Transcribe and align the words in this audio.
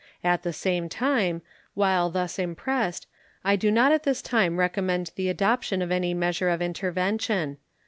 At 0.23 0.41
the 0.41 0.51
same 0.51 0.89
time, 0.89 1.43
while 1.75 2.09
thus 2.09 2.39
impressed 2.39 3.05
I 3.43 3.55
do 3.55 3.69
not 3.69 3.91
at 3.91 4.01
this 4.01 4.23
time 4.23 4.57
recommend 4.57 5.11
the 5.15 5.29
adoption 5.29 5.79
of 5.83 5.91
any 5.91 6.15
measure 6.15 6.49
of 6.49 6.59
intervention. 6.59 7.57